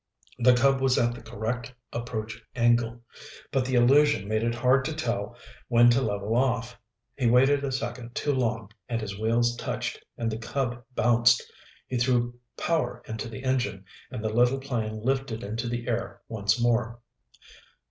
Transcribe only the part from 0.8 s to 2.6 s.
was at the correct approach